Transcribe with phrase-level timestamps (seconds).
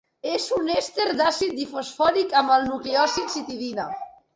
[0.35, 3.93] És un èster d'àcid difosfòric amb el nucleòsid citidina.